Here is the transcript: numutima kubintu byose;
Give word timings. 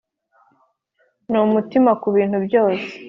numutima 1.29 1.91
kubintu 2.01 2.37
byose; 2.45 2.87